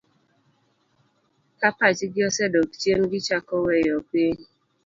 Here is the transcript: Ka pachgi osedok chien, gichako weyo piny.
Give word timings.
Ka 1.59 1.69
pachgi 1.77 2.21
osedok 2.27 2.69
chien, 2.81 3.01
gichako 3.11 3.55
weyo 3.65 3.97
piny. 4.09 4.39